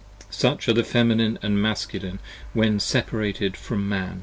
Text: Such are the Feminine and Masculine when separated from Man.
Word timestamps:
Such 0.31 0.67
are 0.67 0.73
the 0.73 0.83
Feminine 0.83 1.37
and 1.43 1.61
Masculine 1.61 2.17
when 2.53 2.79
separated 2.79 3.55
from 3.55 3.87
Man. 3.87 4.19